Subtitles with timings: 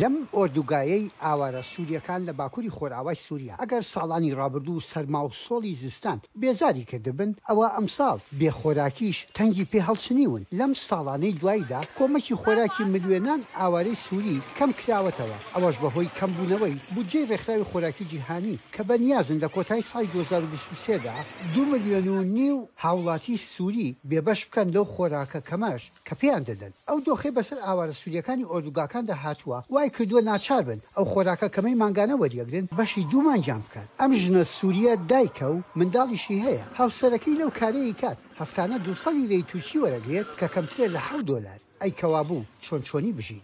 [0.00, 6.18] لەم ئۆردوگایەی ئاوارە سووریەکان لە باکووری خۆراوای سووریا ئەگەر ساڵانی ڕابردوو سەرما و سۆڵی زستان
[6.40, 13.98] بێزاری کردبن ئەوە ئەمساڵ بێخۆراکیش تەنگی پێ هەڵچنیون لەم ساڵانەی دوایدا کۆمەکی خۆراکی ملوێنان ئاوارەی
[14.06, 19.82] سووری کەم کراوەتەوە ئەوەش بەهۆی کەمبوونەوەی بودجێ ڕێکخراوی خۆراکی جیهانی کە بە نیازن لە کۆتای
[19.92, 21.14] سای 2023دا
[21.54, 26.98] دو ملیۆن و نیو هاوڵاتی سووری بێبەش بکەن لەو خۆراکە کەمەش کە پێیان دەدەن ئەو
[27.06, 32.64] دۆخی بەسەر ئاوارە سووریەکانی ئۆردوگاکاندا هاتووە وای کردووە ناچار بن ئەو خۆراکە کەمەی ماگانە وەریەگرن
[32.78, 38.76] بەشی دوومانجان بکات ئەم ژنە سووریە دایکە و منداڵیشی هەیە هاوسەرەکەی لەو کارەیە کات هەفتانە
[38.86, 43.40] دوسەڵی لی تووچی وەرەگرێت کە کەمترێت لە حو دۆلار ئەی کەوابوو چۆن چۆنی بژین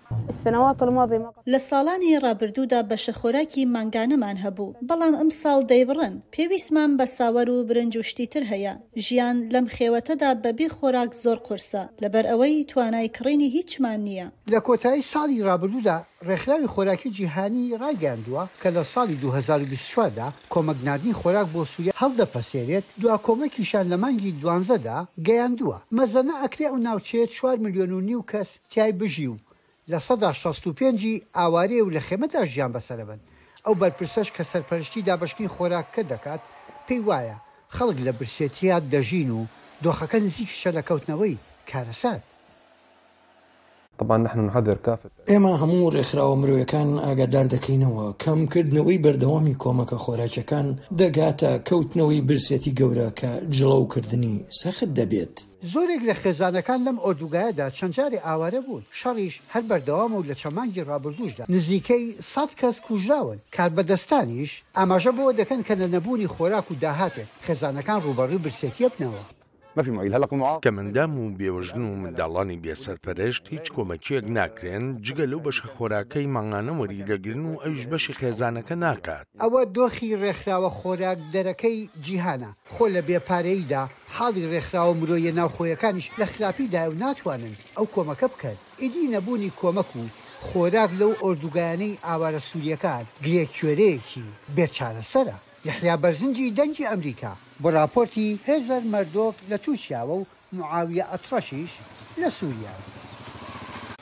[1.53, 8.27] لە ساڵانی ڕابردوودا بەشەخۆراکی مانگانەمان هەبوو بەڵام ئەم ساڵ دەیبڕن پێویستمان بە ساوەەر و برنجشتی
[8.33, 8.75] تر هەیە
[9.07, 15.09] ژیان لەم خێوەتەدا بەبی خۆراک زۆر قرسە لەبەر ئەوەی توانای کڕینی هیچمان نییە لە کۆتایی
[15.13, 22.85] ساڵی ڕابردوودا ڕێکخراوی خۆراکی جیهانی ڕایگەاندووە کە لە ساڵی 2020دا کۆمەکنادنی خۆراک بۆ سووریە هەڵدەپەسێرێت
[23.02, 28.23] دوا کۆمەکیشان لە مانگی دوانزەدا گەیاندووە مەزەنە ئەکرێ و ناوچێت 4 میلیۆن و نی و
[28.31, 29.37] کەس تای بژی و
[29.91, 31.05] لە 1965
[31.37, 33.19] ئاوارێ و لە خێمەدا ژیان بەسەرەبن
[33.65, 36.43] ئەو بەرپرسەش کە سەرپەرشتی دابشکین خۆراککە دەکات
[36.87, 37.37] پێی وایە
[37.77, 39.43] خەڵک لە برسێتیات دەژین و
[39.85, 41.37] دۆخەکە نزیک شە لە کەوتنەوەی
[41.71, 42.23] کارەسات.
[44.01, 50.66] طبعاان نحن نحذر کافت ئێمە هەموو ڕێکخراوە مرۆیەکان ئاگادار دەکەینەوە کەمکردنەوەی بەردەوامی کۆمەکە خۆراکەکان
[51.01, 55.34] دەگاتە کەوتنەوەی برسێتی گەورە کە جڵەوکردنی سەخت دەبێت.
[55.73, 61.45] زۆرێک لە خێزانەکان لەم ئۆدوگایەدا چەندجاری ئاوارە بوون شەڕیش هەر بەردەوام و لە چەمانگی ڕابردوشدا
[61.54, 67.28] نزیکەی سەد کەس کوژراون کار بەدەستانیش ئاماژە بەوە دەکەن کە لە نەبوونی خۆراک و داهاتێک
[67.47, 69.25] خێزانەکان ڕوبەڕی برسێتی بنەوە.
[70.62, 76.72] کە مندام و بێوژن و منداڵانی بێسەرپەرشت هیچ کۆمەکیەک ناکرێن جگە لەو بەشە خۆراکەی مانگانە
[76.78, 83.82] وەریگەگرن و ئەوش بەشی خێزانەکە ناکات ئەوە دۆخی ڕێکخراوە خۆراک دەرەکەی جیهانە خۆ لە بێپارەیدا
[84.15, 90.03] حاڵی ڕێکخراوە مرۆیە ناوخۆیەکانش لە خراپیدا و ناتوانن ئەو کۆمەکە بکەن ئیدی نەبوونی کۆمەک و
[90.47, 94.25] خۆراک لەو ئۆردوگانەی ئاوارە سووریەکان گرێکوێرەیەکی
[94.56, 95.39] بێچارەسەرە.
[95.65, 97.32] یحیا بەرزنجی دەنگی ئەمریکا
[97.62, 100.26] بۆ راپۆرتی هێزەر مردۆک لە تووشیاوە و
[100.59, 101.72] معاویە ئەترەشیش
[102.21, 102.75] لە سووریا.